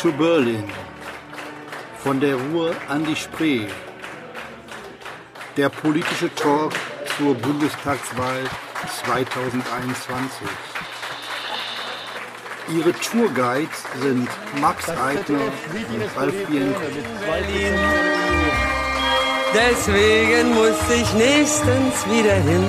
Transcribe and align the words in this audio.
to 0.00 0.10
Berlin. 0.12 0.64
Von 1.98 2.20
der 2.20 2.34
Ruhr 2.34 2.74
an 2.88 3.04
die 3.04 3.14
Spree. 3.14 3.66
Der 5.58 5.68
politische 5.68 6.34
Talk 6.34 6.72
zur 7.18 7.34
Bundestagswahl 7.34 8.44
2021. 9.04 10.48
Ihre 12.74 12.92
Tourguides 12.94 13.84
sind 14.00 14.28
Max 14.58 14.88
Eigner 14.88 15.40
und 15.40 16.16
Ralf 16.16 16.46
Bienko. 16.46 16.80
Deswegen 19.52 20.54
muss 20.54 20.80
ich 20.94 21.12
nächstens 21.12 22.06
wieder 22.06 22.36
hin. 22.36 22.64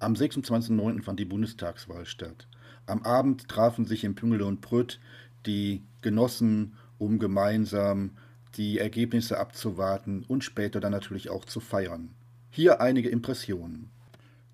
Am 0.00 0.12
26.09. 0.12 1.02
fand 1.02 1.18
die 1.18 1.24
Bundestagswahl 1.24 2.04
statt. 2.04 2.46
Am 2.88 3.02
Abend 3.02 3.48
trafen 3.48 3.84
sich 3.84 4.02
in 4.02 4.14
Püngele 4.14 4.46
und 4.46 4.62
Prütt 4.62 4.98
die 5.44 5.82
Genossen, 6.00 6.74
um 6.96 7.18
gemeinsam 7.18 8.12
die 8.56 8.78
Ergebnisse 8.78 9.38
abzuwarten 9.38 10.24
und 10.26 10.42
später 10.42 10.80
dann 10.80 10.92
natürlich 10.92 11.28
auch 11.28 11.44
zu 11.44 11.60
feiern. 11.60 12.10
Hier 12.50 12.80
einige 12.80 13.10
Impressionen. 13.10 13.90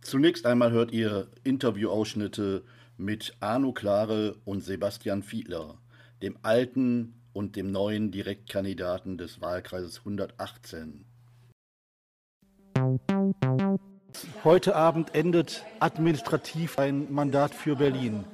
Zunächst 0.01 0.47
einmal 0.47 0.73
hört 0.73 0.93
ihr 0.93 1.29
Interviewausschnitte 1.45 2.65
mit 2.99 3.37
Arno 3.39 3.73
Klare 3.73 4.37
und 4.45 4.65
Sebastian 4.65 5.23
Fiedler, 5.23 5.79
dem 6.21 6.37
alten 6.43 7.15
und 7.33 7.55
dem 7.55 7.71
neuen 7.71 8.11
Direktkandidaten 8.11 9.17
des 9.17 9.41
Wahlkreises 9.41 10.01
118. 10.01 11.05
Heute 14.45 14.77
Abend 14.77 15.15
endet 15.15 15.65
administrativ 15.81 16.79
ein 16.79 17.13
Mandat 17.13 17.55
für 17.55 17.77
Berlin. 17.77 18.25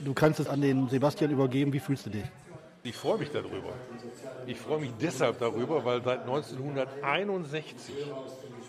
Du 0.00 0.14
kannst 0.14 0.40
es 0.40 0.48
an 0.48 0.60
den 0.60 0.88
Sebastian 0.88 1.30
übergeben. 1.30 1.72
Wie 1.72 1.80
fühlst 1.80 2.06
du 2.06 2.10
dich? 2.10 2.24
Ich 2.82 2.96
freue 2.96 3.18
mich 3.18 3.30
darüber. 3.30 3.72
Ich 4.46 4.58
freue 4.58 4.80
mich 4.80 4.92
deshalb 5.00 5.38
darüber, 5.40 5.84
weil 5.84 6.02
seit 6.02 6.20
1961 6.20 7.94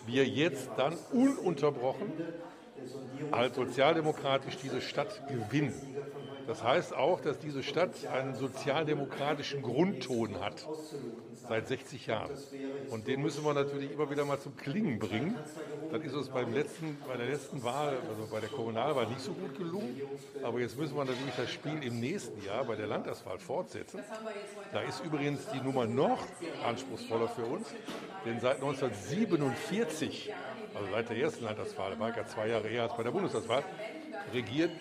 wir 0.05 0.25
jetzt 0.25 0.69
dann 0.77 0.95
ununterbrochen 1.11 2.11
als 3.31 3.55
sozialdemokratisch 3.55 4.57
diese 4.57 4.81
Stadt 4.81 5.21
gewinnen. 5.27 5.73
Das 6.47 6.63
heißt 6.63 6.95
auch, 6.95 7.19
dass 7.19 7.39
diese 7.39 7.61
Stadt 7.61 8.07
einen 8.07 8.33
sozialdemokratischen 8.33 9.61
Grundton 9.61 10.39
hat, 10.39 10.65
seit 11.47 11.67
60 11.67 12.07
Jahren. 12.07 12.31
Und 12.89 13.07
den 13.07 13.21
müssen 13.21 13.43
wir 13.43 13.53
natürlich 13.53 13.91
immer 13.91 14.09
wieder 14.09 14.23
mal 14.23 14.39
zum 14.39 14.55
Klingen 14.55 14.97
bringen. 14.97 15.35
Das 15.91 16.03
ist 16.03 16.13
uns 16.13 16.29
beim 16.29 16.53
letzten, 16.53 16.97
bei 17.07 17.15
der 17.15 17.27
letzten 17.27 17.63
Wahl, 17.63 17.97
also 18.09 18.27
bei 18.29 18.39
der 18.39 18.49
Kommunalwahl, 18.49 19.07
nicht 19.07 19.21
so 19.21 19.31
gut 19.31 19.57
gelungen. 19.57 20.01
Aber 20.43 20.59
jetzt 20.59 20.77
müssen 20.77 20.95
wir 20.95 21.05
natürlich 21.05 21.35
das 21.35 21.51
Spiel 21.51 21.81
im 21.83 21.99
nächsten 21.99 22.43
Jahr 22.45 22.65
bei 22.65 22.75
der 22.75 22.87
Landtagswahl 22.87 23.39
fortsetzen. 23.39 24.01
Da 24.73 24.81
ist 24.81 25.03
übrigens 25.03 25.47
die 25.53 25.61
Nummer 25.61 25.85
noch 25.85 26.19
anspruchsvoller 26.65 27.29
für 27.29 27.45
uns, 27.45 27.67
denn 28.25 28.39
seit 28.39 28.55
1947 28.55 30.33
also 30.77 30.91
seit 30.91 31.09
der 31.09 31.17
ersten 31.17 31.45
Landtagswahl, 31.45 31.99
war 31.99 32.15
ja 32.15 32.25
zwei 32.25 32.49
Jahre 32.49 32.67
eher 32.67 32.83
als 32.83 32.95
bei 32.95 33.03
der 33.03 33.11
Bundestagswahl, 33.11 33.63
regiert, 34.33 34.71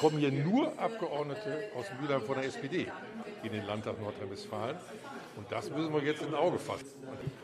kommen 0.00 0.18
hier 0.18 0.32
nur 0.32 0.78
Abgeordnete 0.78 1.70
aus 1.76 1.86
Mülheim 2.00 2.22
von 2.22 2.36
der 2.36 2.44
SPD 2.44 2.86
in 3.42 3.52
den 3.52 3.66
Landtag 3.66 4.00
Nordrhein-Westfalen. 4.00 4.76
Und 5.36 5.50
das 5.50 5.70
müssen 5.70 5.92
wir 5.92 6.02
jetzt 6.02 6.22
ins 6.22 6.34
Auge 6.34 6.58
fassen. 6.58 6.86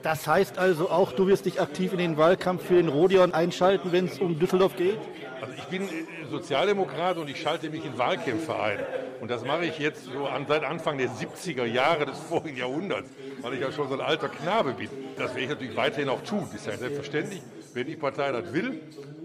Das 0.02 0.26
heißt 0.26 0.58
also 0.58 0.90
auch, 0.90 1.12
du 1.12 1.26
wirst 1.26 1.46
dich 1.46 1.60
aktiv 1.60 1.92
in 1.92 1.98
den 1.98 2.16
Wahlkampf 2.16 2.64
für 2.64 2.74
den 2.74 2.88
Rodion 2.88 3.32
einschalten, 3.34 3.92
wenn 3.92 4.06
es 4.06 4.18
um 4.18 4.38
Düsseldorf 4.38 4.76
geht? 4.76 4.98
Also 5.40 5.54
ich 5.56 5.64
bin 5.64 5.88
Sozialdemokrat 6.30 7.18
und 7.18 7.28
ich 7.28 7.40
schalte 7.40 7.68
mich 7.70 7.84
in 7.84 7.98
Wahlkämpfe 7.98 8.58
ein. 8.58 8.78
Und 9.20 9.30
das 9.30 9.44
mache 9.44 9.66
ich 9.66 9.78
jetzt 9.78 10.04
so 10.06 10.26
an, 10.26 10.46
seit 10.48 10.64
Anfang 10.64 10.98
der 10.98 11.08
70er 11.08 11.64
Jahre 11.64 12.06
des 12.06 12.18
vorigen 12.18 12.56
Jahrhunderts, 12.56 13.08
weil 13.40 13.54
ich 13.54 13.60
ja 13.60 13.70
schon 13.70 13.88
so 13.88 13.94
ein 13.94 14.00
alter 14.00 14.28
Knabe 14.28 14.72
bin. 14.72 14.88
Das 15.16 15.30
werde 15.30 15.42
ich 15.42 15.48
natürlich 15.48 15.76
weiterhin 15.76 16.08
auch 16.08 16.22
tun. 16.22 16.48
Das 16.50 16.60
ist 16.60 16.66
ja 16.66 16.76
selbstverständlich. 16.76 17.42
Wenn 17.74 17.86
die 17.86 17.96
Partei 17.96 18.32
das 18.32 18.52
will, 18.52 18.80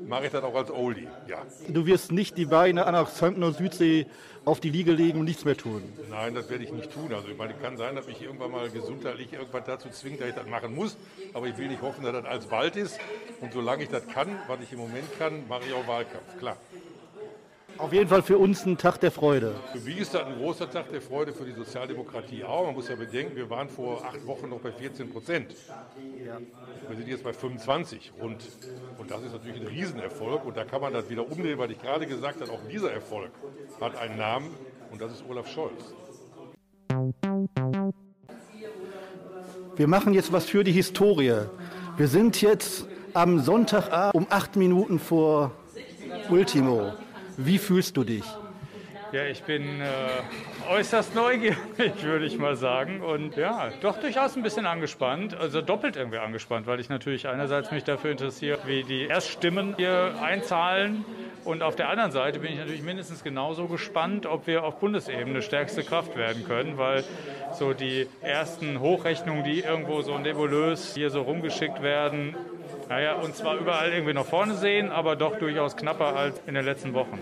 mache 0.07 0.25
ich 0.25 0.31
das 0.31 0.43
auch 0.43 0.55
als 0.55 0.71
Oldie. 0.71 1.07
Ja. 1.27 1.45
Du 1.67 1.85
wirst 1.85 2.11
nicht 2.11 2.37
die 2.37 2.45
Beine 2.45 2.85
an 2.85 2.93
der 2.93 3.05
Zömpner 3.07 3.51
Südsee 3.51 4.05
auf 4.45 4.59
die 4.61 4.71
Wiege 4.71 4.93
legen 4.93 5.19
und 5.19 5.25
nichts 5.25 5.43
mehr 5.43 5.57
tun. 5.57 5.83
Nein, 6.09 6.33
das 6.33 6.49
werde 6.49 6.63
ich 6.63 6.71
nicht 6.71 6.91
tun. 6.91 7.13
Also 7.13 7.27
ich 7.27 7.37
meine, 7.37 7.53
kann 7.53 7.75
sein, 7.77 7.95
dass 7.95 8.07
mich 8.07 8.21
irgendwann 8.21 8.51
mal 8.51 8.69
gesundheitlich 8.69 9.33
irgendwann 9.33 9.63
dazu 9.65 9.89
zwingt, 9.89 10.21
dass 10.21 10.29
ich 10.29 10.35
das 10.35 10.47
machen 10.47 10.73
muss. 10.73 10.97
Aber 11.33 11.47
ich 11.47 11.57
will 11.57 11.67
nicht 11.67 11.81
hoffen, 11.81 12.03
dass 12.03 12.13
das 12.13 12.25
alsbald 12.25 12.75
ist. 12.77 12.97
Und 13.41 13.51
solange 13.51 13.83
ich 13.83 13.89
das 13.89 14.07
kann, 14.07 14.29
was 14.47 14.59
ich 14.61 14.71
im 14.71 14.79
Moment 14.79 15.07
kann, 15.19 15.47
mache 15.49 15.63
ich 15.67 15.73
auch 15.73 15.85
Wahlkampf. 15.87 16.37
Klar. 16.39 16.57
Auf 17.77 17.93
jeden 17.93 18.07
Fall 18.07 18.21
für 18.21 18.37
uns 18.37 18.65
ein 18.65 18.77
Tag 18.77 18.99
der 18.99 19.11
Freude. 19.11 19.55
Für 19.71 19.79
mich 19.79 19.99
ist 19.99 20.13
das 20.13 20.25
ein 20.25 20.37
großer 20.37 20.69
Tag 20.69 20.89
der 20.89 21.01
Freude 21.01 21.33
für 21.33 21.45
die 21.45 21.51
Sozialdemokratie 21.51 22.43
auch. 22.43 22.65
Man 22.65 22.75
muss 22.75 22.89
ja 22.89 22.95
bedenken, 22.95 23.35
wir 23.35 23.49
waren 23.49 23.69
vor 23.69 24.03
acht 24.03 24.25
Wochen 24.25 24.49
noch 24.49 24.59
bei 24.59 24.71
14 24.71 25.11
Prozent. 25.11 25.55
Wir 26.87 26.97
sind 26.97 27.07
jetzt 27.07 27.23
bei 27.23 27.33
25 27.33 28.13
rund. 28.21 28.43
Und 28.97 29.11
das 29.11 29.21
ist 29.21 29.33
natürlich 29.33 29.61
ein 29.61 29.67
Riesenerfolg. 29.67 30.45
Und 30.45 30.57
da 30.57 30.63
kann 30.63 30.81
man 30.81 30.93
das 30.93 31.09
wieder 31.09 31.29
umnehmen, 31.29 31.59
weil 31.59 31.71
ich 31.71 31.81
gerade 31.81 32.07
gesagt 32.07 32.41
habe, 32.41 32.51
auch 32.51 32.61
dieser 32.71 32.91
Erfolg 32.91 33.31
hat 33.79 33.97
einen 33.97 34.17
Namen 34.17 34.55
und 34.91 35.01
das 35.01 35.11
ist 35.11 35.23
Olaf 35.29 35.47
Scholz. 35.47 35.93
Wir 39.75 39.87
machen 39.87 40.13
jetzt 40.13 40.31
was 40.33 40.45
für 40.45 40.63
die 40.63 40.71
Historie. 40.71 41.45
Wir 41.97 42.07
sind 42.07 42.41
jetzt 42.41 42.87
am 43.13 43.39
Sonntagabend 43.39 44.15
um 44.15 44.27
acht 44.29 44.55
Minuten 44.55 44.99
vor 44.99 45.51
Ultimo. 46.29 46.93
Wie 47.37 47.59
fühlst 47.59 47.95
du 47.95 48.03
dich? 48.03 48.23
Ja, 49.11 49.23
ich 49.25 49.43
bin 49.43 49.79
äh, 49.79 50.69
äußerst 50.69 51.15
neugierig, 51.15 51.57
würde 52.01 52.25
ich 52.25 52.37
mal 52.39 52.55
sagen. 52.55 53.01
Und 53.01 53.37
ja, 53.37 53.69
doch 53.81 53.99
durchaus 53.99 54.35
ein 54.35 54.43
bisschen 54.43 54.65
angespannt. 54.65 55.33
Also 55.33 55.61
doppelt 55.61 55.95
irgendwie 55.95 56.17
angespannt, 56.17 56.65
weil 56.65 56.79
ich 56.79 56.89
natürlich 56.89 57.27
einerseits 57.27 57.71
mich 57.71 57.83
dafür 57.83 58.11
interessiere, 58.11 58.57
wie 58.65 58.83
die 58.83 59.03
Erststimmen 59.03 59.75
hier 59.77 60.15
einzahlen. 60.21 61.05
Und 61.45 61.61
auf 61.61 61.75
der 61.75 61.89
anderen 61.89 62.11
Seite 62.11 62.39
bin 62.39 62.51
ich 62.51 62.57
natürlich 62.57 62.81
mindestens 62.81 63.23
genauso 63.23 63.67
gespannt, 63.67 64.25
ob 64.25 64.47
wir 64.47 64.65
auf 64.65 64.79
Bundesebene 64.79 65.41
stärkste 65.41 65.83
Kraft 65.83 66.17
werden 66.17 66.43
können, 66.43 66.77
weil 66.77 67.05
so 67.53 67.73
die 67.73 68.07
ersten 68.21 68.81
Hochrechnungen, 68.81 69.43
die 69.43 69.59
irgendwo 69.61 70.01
so 70.01 70.17
nebulös 70.17 70.95
hier 70.95 71.11
so 71.11 71.21
rumgeschickt 71.21 71.81
werden, 71.81 72.35
naja, 72.89 73.15
und 73.15 73.35
zwar 73.35 73.57
überall 73.57 73.91
irgendwie 73.91 74.13
nach 74.13 74.25
vorne 74.25 74.55
sehen, 74.55 74.91
aber 74.91 75.15
doch 75.15 75.37
durchaus 75.37 75.75
knapper 75.75 76.15
als 76.15 76.41
in 76.47 76.53
den 76.53 76.65
letzten 76.65 76.93
Wochen. 76.93 77.19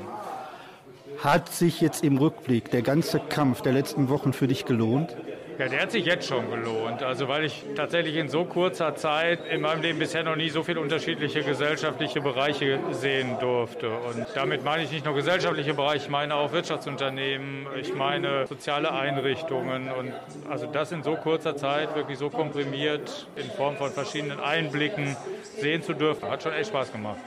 Hat 1.24 1.50
sich 1.50 1.81
jetzt 1.81 2.03
im 2.03 2.18
Rückblick 2.18 2.72
der 2.72 2.81
ganze 2.81 3.20
Kampf 3.20 3.62
der 3.62 3.74
letzten 3.74 4.09
Wochen 4.09 4.34
für 4.34 4.48
dich 4.48 4.66
gelohnt? 4.66 5.16
Ja, 5.57 5.69
der 5.69 5.83
hat 5.83 5.91
sich 5.91 6.05
jetzt 6.05 6.27
schon 6.27 6.49
gelohnt. 6.51 7.01
Also 7.01 7.29
weil 7.29 7.45
ich 7.45 7.63
tatsächlich 7.75 8.17
in 8.17 8.27
so 8.27 8.43
kurzer 8.43 8.95
Zeit 8.95 9.39
in 9.49 9.61
meinem 9.61 9.81
Leben 9.81 9.99
bisher 9.99 10.21
noch 10.21 10.35
nie 10.35 10.49
so 10.49 10.63
viele 10.63 10.81
unterschiedliche 10.81 11.43
gesellschaftliche 11.43 12.19
Bereiche 12.19 12.79
sehen 12.91 13.38
durfte. 13.39 13.89
Und 13.89 14.27
damit 14.35 14.66
meine 14.66 14.83
ich 14.83 14.91
nicht 14.91 15.05
nur 15.05 15.16
gesellschaftliche 15.16 15.73
Bereiche, 15.73 16.03
ich 16.05 16.09
meine 16.09 16.35
auch 16.35 16.51
Wirtschaftsunternehmen, 16.51 17.67
ich 17.79 17.93
meine 17.93 18.45
soziale 18.47 18.91
Einrichtungen. 18.91 19.89
Und 19.91 20.11
also 20.49 20.66
das 20.67 20.91
in 20.91 21.03
so 21.03 21.16
kurzer 21.16 21.55
Zeit 21.55 21.95
wirklich 21.95 22.17
so 22.17 22.29
komprimiert 22.29 23.27
in 23.37 23.49
Form 23.51 23.77
von 23.77 23.91
verschiedenen 23.91 24.41
Einblicken 24.41 25.16
sehen 25.61 25.81
zu 25.83 25.93
dürfen, 25.93 26.29
hat 26.29 26.43
schon 26.43 26.51
echt 26.51 26.67
Spaß 26.67 26.91
gemacht. 26.91 27.19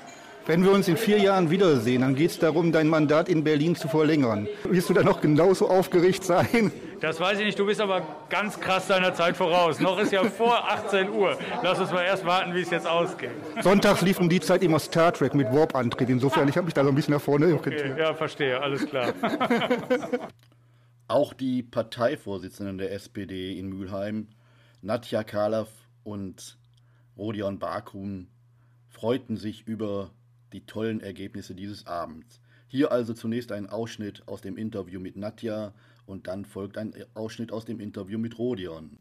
Wenn 0.49 0.65
wir 0.65 0.73
uns 0.73 0.89
in 0.89 0.97
vier 0.97 1.19
Jahren 1.19 1.51
wiedersehen, 1.51 2.01
dann 2.01 2.15
geht 2.15 2.31
es 2.31 2.39
darum, 2.39 2.73
dein 2.73 2.89
Mandat 2.89 3.29
in 3.29 3.45
Berlin 3.45 3.77
zu 3.77 3.87
verlängern. 3.87 4.49
Wirst 4.65 4.89
du 4.89 4.95
da 4.95 5.03
noch 5.03 5.21
genauso 5.21 5.69
aufgeregt 5.69 6.25
sein? 6.25 6.73
Das 7.03 7.21
weiß 7.21 7.39
ich 7.41 7.45
nicht. 7.45 7.59
Du 7.59 7.67
bist 7.67 7.83
aber 7.83 8.01
ganz 8.31 8.59
krass 8.59 8.89
deiner 8.89 9.13
Zeit 9.13 9.37
voraus. 9.37 9.79
Noch 9.79 9.99
ist 9.99 10.11
ja 10.11 10.25
vor 10.25 10.67
18 10.71 11.11
Uhr. 11.11 11.37
Lass 11.63 11.79
uns 11.79 11.93
mal 11.93 12.03
erst 12.03 12.25
warten, 12.25 12.55
wie 12.55 12.63
es 12.63 12.71
jetzt 12.71 12.87
ausgeht. 12.87 13.33
Sonntags 13.63 14.01
lief 14.01 14.19
um 14.19 14.31
die 14.31 14.41
Zeit 14.41 14.63
immer 14.63 14.79
Star 14.79 15.13
Trek 15.13 15.35
mit 15.35 15.53
Warp-Antrieb. 15.53 16.09
Insofern, 16.09 16.49
ich 16.49 16.57
habe 16.57 16.65
mich 16.65 16.73
da 16.73 16.83
so 16.83 16.89
ein 16.89 16.95
bisschen 16.95 17.13
nach 17.13 17.21
vorne 17.21 17.53
okay, 17.53 17.95
Ja, 17.99 18.15
verstehe. 18.15 18.59
Alles 18.59 18.87
klar. 18.87 19.13
Auch 21.09 21.35
die 21.35 21.63
Parteivorsitzenden 21.63 22.79
der 22.79 22.93
SPD 22.93 23.59
in 23.59 23.69
Mülheim, 23.69 24.29
Nadja 24.81 25.25
Kalav 25.25 25.69
und 26.05 26.57
Rodion 27.19 27.59
Bakun, 27.59 28.29
freuten 28.89 29.37
sich 29.37 29.69
über 29.69 30.11
die 30.53 30.65
tollen 30.67 31.01
Ergebnisse 31.01 31.55
dieses 31.55 31.87
Abends. 31.87 32.41
Hier 32.69 32.93
also 32.93 33.15
zunächst 33.15 33.53
ein 33.53 33.69
Ausschnitt 33.69 34.23
aus 34.27 34.41
dem 34.41 34.57
Interview 34.57 35.01
mit 35.01 35.17
Nadja 35.17 35.73
und 36.07 36.27
dann 36.27 36.45
folgt 36.45 36.77
ein 36.77 36.95
Ausschnitt 37.15 37.53
aus 37.53 37.65
dem 37.65 37.81
Interview 37.81 38.19
mit 38.19 38.39
Rodion. 38.39 38.99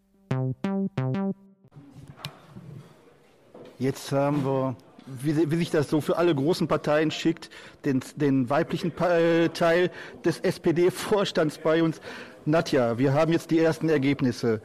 Jetzt 3.80 4.12
haben 4.12 4.44
wir, 4.44 4.76
wie, 5.06 5.52
wie 5.52 5.56
sich 5.58 5.70
das 5.70 5.90
so 5.90 6.02
für 6.02 6.18
alle 6.18 6.34
großen 6.34 6.68
Parteien 6.68 7.12
schickt, 7.12 7.50
den, 7.86 8.02
den 8.16 8.50
weiblichen 8.50 8.96
Teil 8.96 9.92
des 10.26 10.40
SPD-Vorstands 10.40 11.60
bei 11.60 11.84
uns. 11.84 12.02
Nadja, 12.46 12.98
wir 12.98 13.14
haben 13.14 13.34
jetzt 13.34 13.52
die 13.52 13.60
ersten 13.60 13.90
Ergebnisse. 13.90 14.62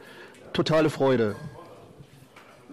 Totale 0.53 0.89
Freude. 0.89 1.35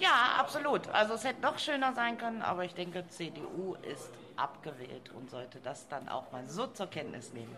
Ja, 0.01 0.37
absolut. 0.39 0.89
Also 0.89 1.15
es 1.15 1.25
hätte 1.25 1.43
noch 1.43 1.59
schöner 1.59 1.93
sein 1.93 2.17
können, 2.17 2.41
aber 2.41 2.65
ich 2.65 2.75
denke, 2.75 3.05
CDU 3.09 3.77
ist 3.83 4.11
abgewählt 4.35 5.11
und 5.15 5.31
sollte 5.31 5.59
das 5.63 5.89
dann 5.89 6.09
auch 6.09 6.33
mal 6.33 6.43
so 6.49 6.67
zur 6.69 6.87
Kenntnis 6.87 7.35
nehmen. 7.35 7.55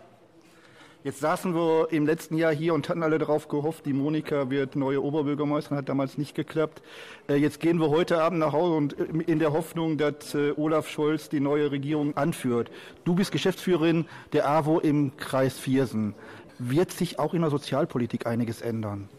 Jetzt 1.05 1.19
saßen 1.19 1.53
wir 1.53 1.87
im 1.91 2.05
letzten 2.05 2.37
Jahr 2.37 2.53
hier 2.53 2.73
und 2.73 2.87
hatten 2.87 3.03
alle 3.03 3.17
darauf 3.17 3.49
gehofft, 3.49 3.85
die 3.85 3.91
Monika 3.91 4.49
wird 4.49 4.77
neue 4.77 5.03
Oberbürgermeisterin, 5.03 5.77
hat 5.77 5.89
damals 5.89 6.17
nicht 6.17 6.33
geklappt. 6.33 6.81
Äh, 7.27 7.35
jetzt 7.35 7.59
gehen 7.59 7.79
wir 7.79 7.89
heute 7.89 8.21
Abend 8.21 8.39
nach 8.39 8.53
Hause 8.53 8.75
und 8.75 8.99
äh, 8.99 9.03
in 9.29 9.39
der 9.39 9.51
Hoffnung, 9.51 9.97
dass 9.97 10.33
äh, 10.33 10.53
Olaf 10.55 10.89
Scholz 10.89 11.27
die 11.27 11.41
neue 11.41 11.71
Regierung 11.71 12.15
anführt. 12.15 12.71
Du 13.03 13.15
bist 13.15 13.33
Geschäftsführerin 13.33 14.05
der 14.31 14.47
AWO 14.47 14.79
im 14.79 15.17
Kreis 15.17 15.59
Viersen. 15.59 16.15
Wird 16.57 16.91
sich 16.91 17.19
auch 17.19 17.33
in 17.33 17.41
der 17.41 17.49
Sozialpolitik 17.49 18.25
einiges 18.25 18.61
ändern? 18.61 19.09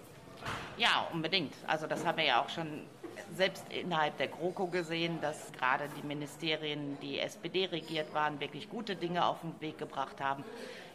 Ja, 0.78 1.06
unbedingt. 1.12 1.52
Also 1.66 1.86
das 1.86 2.06
haben 2.06 2.16
wir 2.16 2.24
ja 2.24 2.42
auch 2.42 2.48
schon 2.48 2.66
selbst 3.34 3.64
innerhalb 3.72 4.16
der 4.18 4.28
GroKo 4.28 4.66
gesehen, 4.66 5.20
dass 5.20 5.52
gerade 5.52 5.88
die 6.00 6.06
Ministerien, 6.06 6.98
die 7.00 7.18
SPD 7.18 7.66
regiert 7.66 8.14
waren, 8.14 8.40
wirklich 8.40 8.68
gute 8.68 8.96
Dinge 8.96 9.24
auf 9.24 9.40
den 9.40 9.60
Weg 9.60 9.78
gebracht 9.78 10.20
haben, 10.20 10.44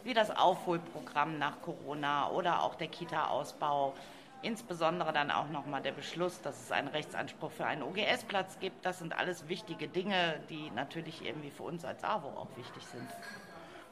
wie 0.04 0.14
das 0.14 0.36
Aufholprogramm 0.36 1.38
nach 1.38 1.62
Corona 1.62 2.30
oder 2.30 2.64
auch 2.64 2.76
der 2.76 2.88
Kita-Ausbau. 2.88 3.94
Insbesondere 4.42 5.12
dann 5.12 5.32
auch 5.32 5.50
nochmal 5.50 5.82
der 5.82 5.92
Beschluss, 5.92 6.42
dass 6.42 6.64
es 6.64 6.72
einen 6.72 6.88
Rechtsanspruch 6.88 7.52
für 7.52 7.66
einen 7.66 7.84
OGS-Platz 7.84 8.58
gibt. 8.62 8.86
Das 8.86 9.00
sind 9.00 9.18
alles 9.18 9.50
wichtige 9.50 9.90
Dinge, 9.90 10.40
die 10.50 10.72
natürlich 10.76 11.26
irgendwie 11.26 11.52
für 11.52 11.64
uns 11.64 11.84
als 11.84 12.04
AWO 12.06 12.30
auch 12.30 12.48
wichtig 12.56 12.84
sind. 12.86 13.08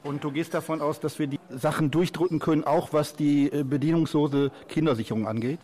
Und 0.04 0.24
du 0.24 0.32
gehst 0.32 0.54
davon 0.54 0.82
aus, 0.82 1.02
dass 1.02 1.20
wir 1.20 1.28
die 1.28 1.40
Sachen 1.50 1.92
durchdrücken 1.92 2.40
können, 2.40 2.64
auch 2.64 2.94
was 2.94 3.16
die 3.16 3.52
äh, 3.52 3.64
bedienungslose 3.64 4.52
Kindersicherung 4.70 5.28
angeht? 5.28 5.60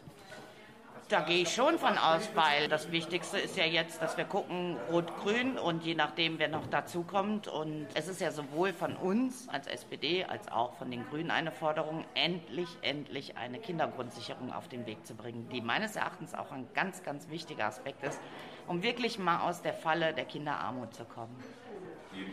Da 1.09 1.19
gehe 1.21 1.41
ich 1.43 1.53
schon 1.53 1.77
von 1.77 1.97
aus, 1.97 2.29
weil 2.33 2.69
das 2.69 2.91
Wichtigste 2.91 3.37
ist 3.37 3.57
ja 3.57 3.65
jetzt, 3.65 4.01
dass 4.01 4.17
wir 4.17 4.23
gucken, 4.23 4.77
Rot-Grün 4.89 5.57
und 5.57 5.83
je 5.83 5.95
nachdem, 5.95 6.39
wer 6.39 6.47
noch 6.47 6.65
dazukommt. 6.67 7.47
Und 7.47 7.87
es 7.93 8.07
ist 8.07 8.21
ja 8.21 8.31
sowohl 8.31 8.73
von 8.73 8.95
uns 8.95 9.49
als 9.49 9.67
SPD 9.67 10.23
als 10.23 10.49
auch 10.51 10.73
von 10.75 10.89
den 10.89 11.05
Grünen 11.09 11.29
eine 11.29 11.51
Forderung, 11.51 12.05
endlich, 12.15 12.69
endlich 12.81 13.37
eine 13.37 13.59
Kindergrundsicherung 13.59 14.53
auf 14.53 14.69
den 14.69 14.85
Weg 14.85 15.05
zu 15.05 15.13
bringen, 15.13 15.49
die 15.49 15.61
meines 15.61 15.95
Erachtens 15.95 16.33
auch 16.33 16.51
ein 16.51 16.67
ganz, 16.73 17.03
ganz 17.03 17.29
wichtiger 17.29 17.65
Aspekt 17.65 18.03
ist, 18.03 18.19
um 18.67 18.81
wirklich 18.81 19.19
mal 19.19 19.41
aus 19.41 19.61
der 19.61 19.73
Falle 19.73 20.13
der 20.13 20.25
Kinderarmut 20.25 20.93
zu 20.93 21.03
kommen. 21.03 21.35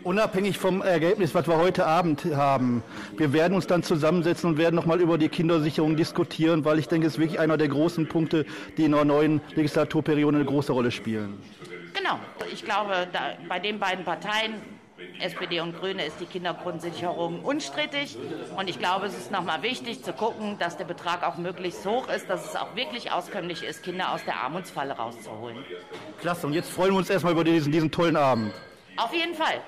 Unabhängig 0.03 0.59
vom 0.59 0.81
Ergebnis, 0.81 1.35
was 1.35 1.47
wir 1.47 1.59
heute 1.59 1.87
Abend 1.87 2.25
haben, 2.25 2.83
wir 3.19 3.35
werden 3.35 3.55
uns 3.55 3.67
dann 3.67 3.83
zusammensetzen 3.83 4.51
und 4.51 4.59
werden 4.59 4.75
nochmal 4.75 5.01
über 5.01 5.19
die 5.19 5.29
Kindersicherung 5.29 5.97
diskutieren, 5.97 6.65
weil 6.65 6.79
ich 6.79 6.89
denke, 6.89 7.07
es 7.07 7.15
ist 7.15 7.19
wirklich 7.19 7.39
einer 7.39 7.59
der 7.59 7.69
großen 7.69 8.09
Punkte, 8.09 8.47
die 8.79 8.85
in 8.85 8.93
der 8.93 9.05
neuen 9.05 9.43
Legislaturperiode 9.55 10.39
eine 10.39 10.47
große 10.47 10.73
Rolle 10.73 10.91
spielen. 10.91 11.39
Genau. 11.95 12.19
Ich 12.53 12.65
glaube, 12.65 13.09
da, 13.13 13.35
bei 13.49 13.59
den 13.59 13.79
beiden 13.79 14.05
Parteien, 14.05 14.55
SPD 15.21 15.61
und 15.61 15.79
Grüne, 15.79 16.05
ist 16.05 16.19
die 16.21 16.27
Kindergrundsicherung 16.27 17.45
unstrittig. 17.45 18.17
Und 18.57 18.69
ich 18.69 18.79
glaube, 18.79 19.07
es 19.07 19.17
ist 19.17 19.31
nochmal 19.31 19.63
wichtig 19.63 20.03
zu 20.03 20.13
gucken, 20.13 20.57
dass 20.59 20.77
der 20.77 20.85
Betrag 20.85 21.23
auch 21.27 21.37
möglichst 21.37 21.85
hoch 21.87 22.09
ist, 22.09 22.29
dass 22.31 22.47
es 22.47 22.57
auch 22.57 22.75
wirklich 22.75 23.13
auskömmlich 23.13 23.63
ist, 23.63 23.83
Kinder 23.83 24.13
aus 24.13 24.25
der 24.25 24.37
Armutsfalle 24.37 24.95
rauszuholen. 24.95 25.59
Klasse. 26.21 26.47
Und 26.47 26.55
jetzt 26.55 26.71
freuen 26.71 26.93
wir 26.93 26.99
uns 26.99 27.11
erstmal 27.11 27.35
über 27.35 27.45
diesen, 27.45 27.71
diesen 27.71 27.91
tollen 27.91 28.17
Abend. 28.17 28.53
Auf 29.03 29.15
jeden 29.15 29.35
Fall. 29.35 29.63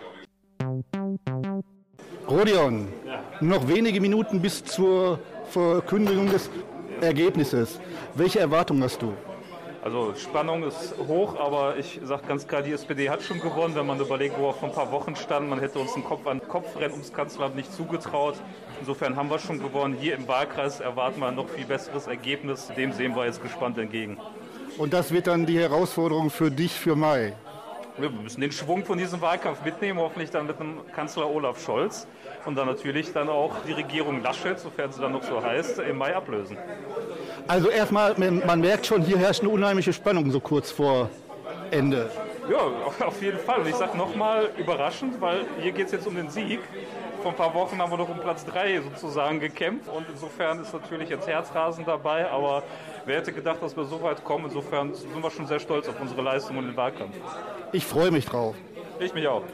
Rodion, 2.29 2.89
nur 3.41 3.59
noch 3.59 3.67
wenige 3.67 3.99
Minuten 3.99 4.43
bis 4.43 4.63
zur 4.63 5.19
Verkündigung 5.49 6.31
des 6.31 6.51
Ergebnisses. 7.01 7.81
Welche 8.15 8.41
Erwartungen 8.41 8.83
hast 8.83 9.01
du? 9.01 9.15
Also 9.83 10.15
Spannung 10.17 10.65
ist 10.65 10.95
hoch, 11.09 11.41
aber 11.41 11.79
ich 11.79 11.99
sage 12.05 12.27
ganz 12.29 12.47
klar, 12.47 12.61
die 12.61 12.73
SPD 12.73 13.09
hat 13.09 13.23
schon 13.23 13.41
gewonnen, 13.41 13.75
wenn 13.75 13.87
man 13.87 13.99
überlegt, 13.99 14.39
wo 14.39 14.49
er 14.49 14.53
vor 14.53 14.69
ein 14.69 14.75
paar 14.75 14.93
Wochen 14.93 15.17
stand. 15.17 15.49
Man 15.49 15.61
hätte 15.61 15.79
uns 15.79 15.97
ein 15.97 16.05
Kopf 16.05 16.27
an 16.27 16.47
Kopf 16.47 16.77
Rennen 16.77 16.93
ums 16.93 17.15
Kanzleramt 17.15 17.57
nicht 17.57 17.73
zugetraut. 17.73 18.35
Insofern 18.81 19.17
haben 19.17 19.31
wir 19.31 19.39
schon 19.39 19.61
gewonnen. 19.61 19.97
Hier 19.99 20.15
im 20.15 20.29
Wahlkreis 20.29 20.81
erwarten 20.81 21.21
wir 21.21 21.29
ein 21.29 21.37
noch 21.37 21.49
viel 21.49 21.65
besseres 21.65 22.07
Ergebnis. 22.07 22.71
Dem 22.77 22.93
sehen 22.93 23.17
wir 23.17 23.25
jetzt 23.25 23.43
gespannt 23.43 23.79
entgegen. 23.79 24.19
Und 24.77 24.93
das 24.93 25.11
wird 25.11 25.27
dann 25.27 25.47
die 25.47 25.59
Herausforderung 25.59 26.29
für 26.29 26.51
dich 26.51 26.73
für 26.73 26.97
Mai. 26.97 27.35
Wir 27.99 28.09
müssen 28.09 28.41
den 28.41 28.53
Schwung 28.53 28.85
von 28.85 28.97
diesem 28.97 29.21
Wahlkampf 29.21 29.65
mitnehmen, 29.65 29.99
hoffentlich 29.99 30.31
dann 30.31 30.47
mit 30.47 30.59
dem 30.59 30.81
Kanzler 30.95 31.29
Olaf 31.29 31.63
Scholz 31.63 32.07
und 32.47 32.57
dann 32.57 32.67
natürlich 32.67 33.13
dann 33.13 33.29
auch 33.29 33.53
die 33.67 33.73
Regierung 33.73 34.23
Laschet, 34.23 34.59
sofern 34.59 34.91
sie 34.93 35.01
dann 35.01 35.13
noch 35.13 35.23
so 35.23 35.43
heißt, 35.43 35.79
im 35.81 35.99
Mai 35.99 36.17
ablösen. 36.17 36.57
Also 37.47 37.69
erstmal, 37.69 38.15
man 38.17 38.61
merkt 38.61 38.87
schon, 38.87 39.03
hier 39.03 39.19
herrscht 39.19 39.41
eine 39.41 39.51
unheimliche 39.51 39.93
Spannung 39.93 40.31
so 40.31 40.41
kurz 40.41 40.71
vor 40.71 41.11
Ende. 41.71 42.11
Ja, 42.51 43.07
auf 43.07 43.21
jeden 43.23 43.39
Fall. 43.39 43.61
Und 43.61 43.69
ich 43.69 43.77
sage 43.77 43.97
nochmal 43.97 44.51
überraschend, 44.57 45.21
weil 45.21 45.45
hier 45.61 45.73
geht 45.73 45.87
es 45.87 45.93
jetzt 45.93 46.07
um 46.07 46.15
den 46.15 46.31
Sieg. 46.31 46.61
Vor 47.23 47.31
ein 47.31 47.37
paar 47.37 47.55
Wochen 47.55 47.79
haben 47.79 47.93
wir 47.93 47.99
noch 47.99 48.09
um 48.09 48.19
Platz 48.19 48.45
3 48.47 48.81
sozusagen 48.81 49.39
gekämpft 49.39 49.89
und 49.89 50.05
insofern 50.09 50.59
ist 50.59 50.73
natürlich 50.73 51.09
jetzt 51.09 51.29
Herzrasen 51.29 51.85
dabei, 51.85 52.29
aber 52.29 52.65
wer 53.07 53.19
hätte 53.19 53.33
gedacht, 53.33 53.63
dass 53.63 53.77
wir 53.77 53.85
so 53.85 54.03
weit 54.03 54.25
kommen? 54.25 54.47
Insofern 54.47 54.93
sind 54.93 55.23
wir 55.23 55.31
schon 55.31 55.47
sehr 55.47 55.61
stolz 55.61 55.89
auf 55.89 56.01
unsere 56.01 56.21
Leistung 56.21 56.57
und 56.57 56.67
den 56.67 56.77
Wahlkampf. 56.77 57.15
Ich 57.71 57.87
freue 57.87 58.11
mich 58.11 58.25
drauf. 58.25 58.57
Ich 58.99 59.15
mich 59.15 59.29
auch. 59.29 59.45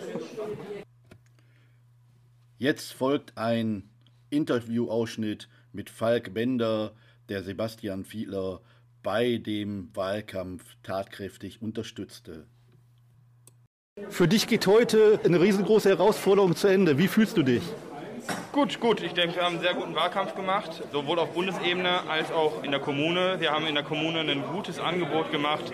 Jetzt 2.57 2.95
folgt 2.95 3.37
ein 3.37 3.91
Interviewausschnitt 4.31 5.51
mit 5.73 5.91
Falk 5.91 6.33
Bender, 6.33 6.93
der 7.29 7.43
Sebastian 7.43 8.05
Fiedler 8.05 8.63
bei 9.03 9.37
dem 9.37 9.95
Wahlkampf 9.95 10.65
tatkräftig 10.83 11.61
unterstützte. 11.61 12.47
Für 14.11 14.29
dich 14.29 14.47
geht 14.47 14.67
heute 14.67 15.21
eine 15.25 15.41
riesengroße 15.41 15.89
Herausforderung 15.89 16.57
zu 16.57 16.69
Ende. 16.69 16.99
Wie 16.99 17.09
fühlst 17.09 17.37
du 17.37 17.43
dich? 17.43 17.63
Gut, 18.53 18.81
gut. 18.81 19.03
Ich 19.03 19.15
denke, 19.15 19.37
wir 19.37 19.43
haben 19.43 19.55
einen 19.55 19.63
sehr 19.63 19.75
guten 19.75 19.95
Wahlkampf 19.95 20.35
gemacht, 20.35 20.83
sowohl 20.93 21.19
auf 21.19 21.31
Bundesebene 21.31 22.01
als 22.09 22.31
auch 22.33 22.63
in 22.63 22.71
der 22.71 22.81
Kommune. 22.81 23.37
Wir 23.39 23.53
haben 23.53 23.67
in 23.67 23.75
der 23.75 23.85
Kommune 23.85 24.21
ein 24.21 24.43
gutes 24.53 24.81
Angebot 24.81 25.31
gemacht 25.31 25.65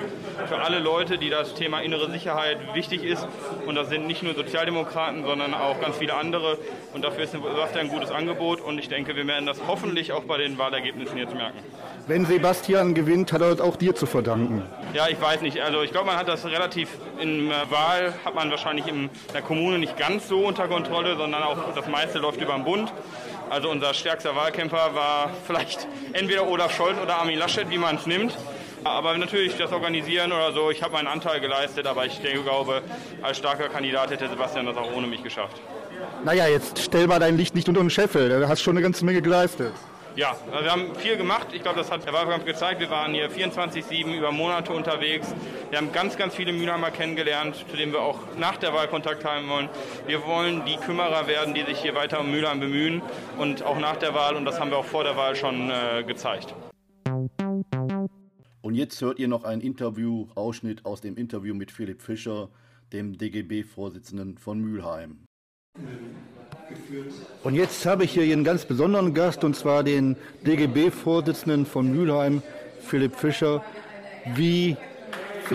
für 0.46 0.58
alle 0.58 0.78
Leute, 0.78 1.18
die 1.18 1.30
das 1.30 1.54
Thema 1.54 1.80
innere 1.80 2.10
Sicherheit 2.10 2.58
wichtig 2.74 3.02
ist. 3.02 3.26
Und 3.66 3.74
das 3.74 3.88
sind 3.88 4.06
nicht 4.06 4.22
nur 4.22 4.34
Sozialdemokraten, 4.34 5.24
sondern 5.24 5.54
auch 5.54 5.80
ganz 5.80 5.96
viele 5.96 6.14
andere. 6.14 6.58
Und 6.92 7.04
dafür 7.04 7.24
ist 7.24 7.32
Sebastian 7.32 7.86
ein 7.86 7.88
gutes 7.88 8.10
Angebot. 8.10 8.60
Und 8.60 8.78
ich 8.78 8.88
denke, 8.88 9.16
wir 9.16 9.26
werden 9.26 9.46
das 9.46 9.58
hoffentlich 9.66 10.12
auch 10.12 10.24
bei 10.24 10.38
den 10.38 10.58
Wahlergebnissen 10.58 11.16
jetzt 11.16 11.34
merken. 11.34 11.58
Wenn 12.06 12.26
Sebastian 12.26 12.94
gewinnt, 12.94 13.32
hat 13.32 13.40
er 13.40 13.50
das 13.50 13.60
auch 13.60 13.76
dir 13.76 13.94
zu 13.94 14.06
verdanken. 14.06 14.62
Ja, 14.94 15.08
ich 15.08 15.20
weiß 15.20 15.40
nicht. 15.40 15.60
Also 15.60 15.82
ich 15.82 15.90
glaube, 15.90 16.06
man 16.06 16.16
hat 16.16 16.28
das 16.28 16.44
relativ 16.44 16.88
in 17.18 17.48
der 17.48 17.68
Wahl 17.68 18.14
hat 18.24 18.36
man 18.36 18.48
wahrscheinlich 18.50 18.86
in 18.86 19.10
der 19.34 19.42
Kommune 19.42 19.80
nicht 19.80 19.96
ganz 19.96 20.28
so 20.28 20.46
unter 20.46 20.68
Kontrolle, 20.68 21.16
sondern 21.16 21.42
auch 21.42 21.74
das 21.74 21.88
meiste 21.88 22.20
läuft 22.20 22.40
über 22.40 22.52
den 22.52 22.62
Bund. 22.62 22.92
Also 23.50 23.70
unser 23.70 23.92
stärkster 23.92 24.36
Wahlkämpfer 24.36 24.94
war 24.94 25.30
vielleicht 25.48 25.88
entweder 26.12 26.46
Olaf 26.46 26.76
Scholz 26.76 26.96
oder 27.02 27.16
Armin 27.16 27.40
Laschet, 27.40 27.68
wie 27.70 27.78
man 27.78 27.96
es 27.96 28.06
nimmt. 28.06 28.36
Aber 28.84 29.18
natürlich 29.18 29.56
das 29.56 29.72
Organisieren 29.72 30.30
oder 30.30 30.52
so, 30.52 30.70
ich 30.70 30.80
habe 30.80 30.92
meinen 30.92 31.08
Anteil 31.08 31.40
geleistet, 31.40 31.88
aber 31.88 32.06
ich 32.06 32.20
denke, 32.20 32.42
glaube, 32.42 32.82
als 33.20 33.38
starker 33.38 33.68
Kandidat 33.68 34.12
hätte 34.12 34.28
Sebastian 34.28 34.66
das 34.66 34.76
auch 34.76 34.94
ohne 34.94 35.08
mich 35.08 35.24
geschafft. 35.24 35.60
Naja, 36.24 36.46
jetzt 36.46 36.78
stell 36.78 37.08
mal 37.08 37.18
dein 37.18 37.36
Licht 37.36 37.56
nicht 37.56 37.68
unter 37.68 37.80
den 37.80 37.90
Scheffel. 37.90 38.28
Du 38.28 38.46
hast 38.46 38.62
schon 38.62 38.76
eine 38.76 38.82
ganze 38.82 39.04
Menge 39.04 39.22
geleistet. 39.22 39.72
Ja, 40.16 40.36
wir 40.46 40.70
haben 40.70 40.94
viel 40.94 41.16
gemacht. 41.16 41.48
Ich 41.52 41.62
glaube, 41.62 41.78
das 41.78 41.90
hat 41.90 42.06
der 42.06 42.12
Wahlkampf 42.12 42.44
gezeigt. 42.44 42.78
Wir 42.78 42.88
waren 42.88 43.12
hier 43.14 43.28
24-7 43.28 44.16
über 44.16 44.30
Monate 44.30 44.72
unterwegs. 44.72 45.34
Wir 45.70 45.78
haben 45.78 45.90
ganz, 45.90 46.16
ganz 46.16 46.36
viele 46.36 46.52
Mülheimer 46.52 46.92
kennengelernt, 46.92 47.56
zu 47.68 47.76
denen 47.76 47.90
wir 47.90 48.00
auch 48.00 48.20
nach 48.38 48.56
der 48.56 48.72
Wahl 48.72 48.86
Kontakt 48.86 49.24
haben 49.24 49.48
wollen. 49.48 49.68
Wir 50.06 50.24
wollen 50.24 50.64
die 50.66 50.76
Kümmerer 50.76 51.26
werden, 51.26 51.52
die 51.52 51.62
sich 51.62 51.80
hier 51.80 51.96
weiter 51.96 52.20
um 52.20 52.30
Mülheim 52.30 52.60
bemühen 52.60 53.02
und 53.38 53.64
auch 53.64 53.78
nach 53.80 53.96
der 53.96 54.14
Wahl. 54.14 54.36
Und 54.36 54.44
das 54.44 54.60
haben 54.60 54.70
wir 54.70 54.78
auch 54.78 54.84
vor 54.84 55.02
der 55.02 55.16
Wahl 55.16 55.34
schon 55.34 55.70
äh, 55.70 56.04
gezeigt. 56.06 56.54
Und 58.62 58.74
jetzt 58.76 59.00
hört 59.02 59.18
ihr 59.18 59.26
noch 59.26 59.42
einen 59.42 59.62
Interview-Ausschnitt 59.62 60.86
aus 60.86 61.00
dem 61.00 61.16
Interview 61.16 61.54
mit 61.54 61.72
Philipp 61.72 62.00
Fischer, 62.00 62.50
dem 62.92 63.18
DGB-Vorsitzenden 63.18 64.38
von 64.38 64.60
Mülheim. 64.60 65.26
Und 67.42 67.54
jetzt 67.54 67.84
habe 67.86 68.04
ich 68.04 68.12
hier 68.12 68.22
einen 68.32 68.44
ganz 68.44 68.64
besonderen 68.64 69.14
Gast, 69.14 69.44
und 69.44 69.56
zwar 69.56 69.82
den 69.82 70.16
DGB-Vorsitzenden 70.46 71.66
von 71.66 71.90
Mülheim, 71.90 72.42
Philipp 72.80 73.16
Fischer. 73.16 73.64
Wie 74.34 74.76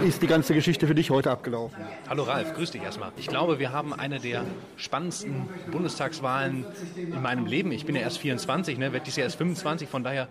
ist 0.05 0.21
die 0.21 0.27
ganze 0.27 0.53
Geschichte 0.53 0.85
für 0.85 0.95
dich 0.95 1.09
heute 1.09 1.31
abgelaufen? 1.31 1.77
Hallo 2.07 2.23
Ralf, 2.23 2.53
grüß 2.53 2.71
dich 2.71 2.83
erstmal. 2.83 3.11
Ich 3.17 3.27
glaube, 3.27 3.59
wir 3.59 3.71
haben 3.71 3.93
eine 3.93 4.19
der 4.19 4.45
spannendsten 4.77 5.49
Bundestagswahlen 5.71 6.65
in 6.95 7.21
meinem 7.21 7.45
Leben. 7.45 7.71
Ich 7.71 7.85
bin 7.85 7.95
ja 7.95 8.01
erst 8.01 8.19
24, 8.19 8.77
ne, 8.77 8.93
werde 8.93 9.05
dieses 9.05 9.17
Jahr 9.17 9.25
erst 9.25 9.37
25, 9.37 9.89
von 9.89 10.03
daher 10.03 10.27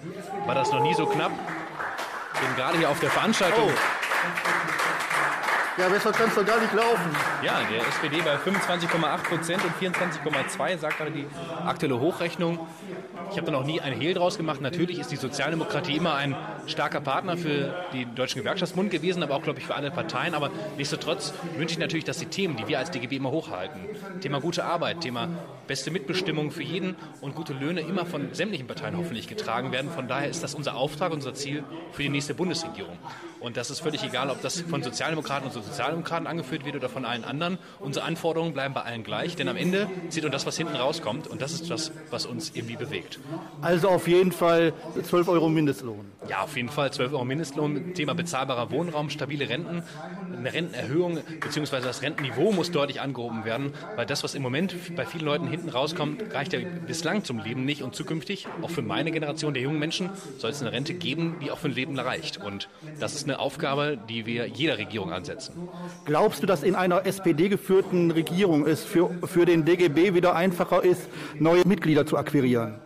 war 0.46 0.54
das 0.54 0.70
noch 0.72 0.82
nie 0.82 0.94
so 0.94 1.06
knapp. 1.06 1.32
Bin 1.32 2.56
gerade 2.56 2.78
hier 2.78 2.88
auf 2.88 3.00
der 3.00 3.10
Veranstaltung. 3.10 3.68
Oh. 3.68 4.67
Ja, 5.78 5.88
besser 5.88 6.10
kann 6.10 6.28
es 6.28 6.34
doch 6.34 6.44
gar 6.44 6.60
nicht 6.60 6.74
laufen. 6.74 7.14
Ja, 7.40 7.60
der 7.70 7.86
SPD 7.86 8.20
bei 8.20 8.34
25,8 8.34 9.22
Prozent 9.28 9.62
und 9.64 9.72
24,2 9.80 10.78
sagt 10.78 10.98
gerade 10.98 11.12
die 11.12 11.24
aktuelle 11.64 12.00
Hochrechnung. 12.00 12.58
Ich 13.30 13.36
habe 13.36 13.46
da 13.46 13.52
noch 13.52 13.64
nie 13.64 13.80
ein 13.80 13.92
Hehl 13.92 14.12
draus 14.12 14.36
gemacht. 14.36 14.60
Natürlich 14.60 14.98
ist 14.98 15.12
die 15.12 15.16
Sozialdemokratie 15.16 15.96
immer 15.96 16.14
ein 16.14 16.34
starker 16.66 17.00
Partner 17.00 17.36
für 17.36 17.72
den 17.92 18.12
Deutschen 18.16 18.40
Gewerkschaftsbund 18.40 18.90
gewesen, 18.90 19.22
aber 19.22 19.36
auch, 19.36 19.42
glaube 19.42 19.60
ich, 19.60 19.66
für 19.66 19.76
alle 19.76 19.92
Parteien. 19.92 20.34
Aber 20.34 20.50
nichtsdestotrotz 20.76 21.32
wünsche 21.56 21.74
ich 21.74 21.78
natürlich, 21.78 22.04
dass 22.04 22.18
die 22.18 22.26
Themen, 22.26 22.56
die 22.56 22.66
wir 22.66 22.80
als 22.80 22.90
DGB 22.90 23.16
immer 23.16 23.30
hochhalten, 23.30 23.80
Thema 24.20 24.40
gute 24.40 24.64
Arbeit, 24.64 25.00
Thema 25.00 25.28
beste 25.68 25.92
Mitbestimmung 25.92 26.50
für 26.50 26.64
jeden 26.64 26.96
und 27.20 27.36
gute 27.36 27.52
Löhne 27.52 27.82
immer 27.82 28.04
von 28.06 28.34
sämtlichen 28.34 28.66
Parteien 28.66 28.96
hoffentlich 28.96 29.28
getragen 29.28 29.70
werden. 29.70 29.90
Von 29.90 30.08
daher 30.08 30.28
ist 30.28 30.42
das 30.42 30.54
unser 30.54 30.74
Auftrag, 30.74 31.12
unser 31.12 31.34
Ziel 31.34 31.62
für 31.92 32.02
die 32.02 32.08
nächste 32.08 32.34
Bundesregierung. 32.34 32.98
Und 33.40 33.56
das 33.56 33.70
ist 33.70 33.80
völlig 33.80 34.02
egal, 34.02 34.30
ob 34.30 34.42
das 34.42 34.60
von 34.62 34.82
Sozialdemokraten 34.82 35.46
und 35.46 35.52
Sozialdemokraten 35.52 36.26
angeführt 36.26 36.64
wird 36.64 36.74
oder 36.74 36.88
von 36.88 37.04
allen 37.04 37.22
anderen. 37.22 37.58
Unsere 37.78 38.04
Anforderungen 38.04 38.52
bleiben 38.52 38.74
bei 38.74 38.82
allen 38.82 39.04
gleich, 39.04 39.36
denn 39.36 39.48
am 39.48 39.56
Ende 39.56 39.88
sieht 40.08 40.24
uns 40.24 40.32
das, 40.32 40.46
was 40.46 40.56
hinten 40.56 40.74
rauskommt. 40.74 41.28
Und 41.28 41.40
das 41.40 41.52
ist 41.52 41.70
das, 41.70 41.92
was 42.10 42.26
uns 42.26 42.50
irgendwie 42.54 42.76
bewegt. 42.76 43.20
Also 43.60 43.88
auf 43.90 44.08
jeden 44.08 44.32
Fall 44.32 44.72
12 45.00 45.28
Euro 45.28 45.48
Mindestlohn. 45.48 46.06
Ja, 46.28 46.42
auf 46.42 46.56
jeden 46.56 46.68
Fall 46.68 46.92
12 46.92 47.12
Euro 47.12 47.24
Mindestlohn. 47.24 47.94
Thema 47.94 48.14
bezahlbarer 48.14 48.70
Wohnraum, 48.70 49.08
stabile 49.10 49.48
Renten, 49.48 49.82
eine 50.36 50.52
Rentenerhöhung 50.52 51.20
bzw. 51.40 51.80
das 51.80 52.02
Rentenniveau 52.02 52.52
muss 52.52 52.70
deutlich 52.70 53.00
angehoben 53.00 53.44
werden, 53.44 53.72
weil 53.96 54.06
das, 54.06 54.24
was 54.24 54.34
im 54.34 54.42
Moment 54.42 54.96
bei 54.96 55.06
vielen 55.06 55.24
Leuten 55.24 55.46
hinten 55.58 55.70
rauskommt, 55.70 56.34
reicht 56.34 56.52
ja 56.52 56.60
bislang 56.86 57.24
zum 57.24 57.38
Leben 57.38 57.64
nicht 57.64 57.82
und 57.82 57.94
zukünftig, 57.94 58.46
auch 58.62 58.70
für 58.70 58.82
meine 58.82 59.10
Generation 59.10 59.54
der 59.54 59.62
jungen 59.62 59.78
Menschen, 59.78 60.10
soll 60.38 60.50
es 60.50 60.60
eine 60.60 60.72
Rente 60.72 60.94
geben, 60.94 61.36
die 61.42 61.50
auch 61.50 61.58
für 61.58 61.68
ein 61.68 61.74
Leben 61.74 61.98
reicht. 61.98 62.38
Und 62.38 62.68
das 63.00 63.14
ist 63.14 63.24
eine 63.24 63.38
Aufgabe, 63.38 63.98
die 64.08 64.26
wir 64.26 64.46
jeder 64.46 64.78
Regierung 64.78 65.12
ansetzen. 65.12 65.68
Glaubst 66.04 66.42
du, 66.42 66.46
dass 66.46 66.62
in 66.62 66.74
einer 66.74 67.04
SPD-geführten 67.06 68.10
Regierung 68.10 68.66
es 68.66 68.84
für, 68.84 69.10
für 69.24 69.44
den 69.44 69.64
DGB 69.64 70.14
wieder 70.14 70.34
einfacher 70.34 70.84
ist, 70.84 71.02
neue 71.38 71.66
Mitglieder 71.66 72.06
zu 72.06 72.16
akquirieren? 72.16 72.80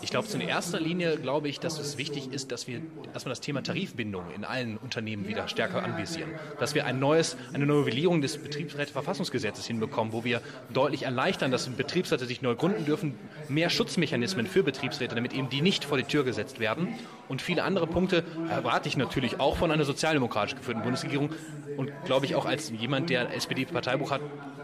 Ich 0.00 0.10
glaube, 0.10 0.28
in 0.32 0.40
erster 0.40 0.80
Linie 0.80 1.16
glaube 1.16 1.48
ich, 1.48 1.58
dass 1.58 1.78
es 1.78 1.98
wichtig 1.98 2.32
ist, 2.32 2.52
dass 2.52 2.66
wir 2.66 2.80
erstmal 3.12 3.32
das 3.32 3.40
Thema 3.40 3.62
Tarifbindung 3.62 4.24
in 4.34 4.44
allen 4.44 4.76
Unternehmen 4.76 5.26
wieder 5.26 5.48
stärker 5.48 5.82
anvisieren. 5.82 6.30
Dass 6.60 6.74
wir 6.74 6.86
ein 6.86 6.98
neues, 6.98 7.36
eine 7.52 7.66
Novellierung 7.66 8.22
des 8.22 8.38
Betriebsräteverfassungsgesetzes 8.38 9.66
hinbekommen, 9.66 10.12
wo 10.12 10.24
wir 10.24 10.40
deutlich 10.72 11.02
erleichtern, 11.02 11.50
dass 11.50 11.68
Betriebsräte 11.68 12.26
sich 12.26 12.42
neu 12.42 12.54
gründen 12.54 12.84
dürfen, 12.84 13.18
mehr 13.48 13.70
Schutzmechanismen 13.70 14.46
für 14.46 14.62
Betriebsräte, 14.62 15.14
damit 15.14 15.32
eben 15.32 15.48
die 15.48 15.62
nicht 15.62 15.84
vor 15.84 15.98
die 15.98 16.04
Tür 16.04 16.24
gesetzt 16.24 16.60
werden. 16.60 16.88
Und 17.28 17.42
viele 17.42 17.64
andere 17.64 17.86
Punkte 17.86 18.24
erwarte 18.48 18.88
ich 18.88 18.96
natürlich 18.96 19.40
auch 19.40 19.56
von 19.56 19.70
einer 19.70 19.84
sozialdemokratisch 19.84 20.56
geführten 20.56 20.82
Bundesregierung. 20.82 21.30
Und 21.76 21.92
glaube 22.04 22.26
ich 22.26 22.34
auch 22.34 22.46
als 22.46 22.70
jemand, 22.70 23.10
der 23.10 23.34
SPD-Parteibuch 23.34 24.10
hat, 24.10 24.20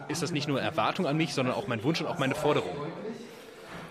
ist 0.09 0.23
das 0.23 0.33
nicht 0.33 0.49
nur 0.49 0.61
Erwartung 0.61 1.07
an 1.07 1.17
mich, 1.17 1.35
sondern 1.35 1.55
auch 1.55 1.67
mein 1.67 1.83
Wunsch 1.83 2.01
und 2.01 2.07
auch 2.07 2.19
meine 2.19 2.35
Forderung. 2.35 2.77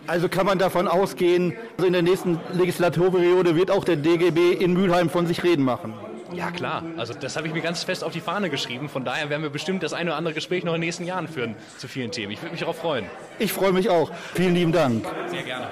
Also 0.07 0.27
kann 0.27 0.45
man 0.45 0.57
davon 0.60 0.88
ausgehen, 0.88 1.55
also 1.77 1.88
in 1.88 1.93
der 1.93 2.01
nächsten 2.01 2.39
Legislaturperiode 2.53 3.55
wird 3.55 3.72
auch 3.72 3.86
der 3.86 3.95
DGB 3.95 4.53
in 4.53 4.74
Mülheim 4.74 5.10
von 5.10 5.27
sich 5.27 5.43
reden 5.43 5.63
machen. 5.63 5.93
Ja, 6.33 6.51
klar. 6.51 6.83
Also 6.98 7.13
das 7.13 7.36
habe 7.36 7.48
ich 7.48 7.53
mir 7.53 7.62
ganz 7.62 7.83
fest 7.83 8.03
auf 8.03 8.12
die 8.12 8.19
Fahne 8.19 8.50
geschrieben. 8.50 8.89
Von 8.89 9.05
daher 9.05 9.29
werden 9.29 9.43
wir 9.43 9.50
bestimmt 9.50 9.83
das 9.83 9.93
eine 9.93 10.10
oder 10.10 10.17
andere 10.17 10.33
Gespräch 10.33 10.63
noch 10.63 10.74
in 10.74 10.81
den 10.81 10.88
nächsten 10.88 11.05
Jahren 11.05 11.27
führen 11.27 11.55
zu 11.77 11.88
vielen 11.88 12.12
Themen. 12.12 12.31
Ich 12.31 12.41
würde 12.41 12.51
mich 12.51 12.62
darauf 12.62 12.77
freuen. 12.77 13.05
Ich 13.39 13.53
freue 13.53 13.72
mich 13.72 13.89
auch. 13.89 14.12
Vielen 14.33 14.55
lieben 14.55 14.72
Dank. 14.72 15.05
Sehr 15.27 15.43
gerne. 15.43 15.67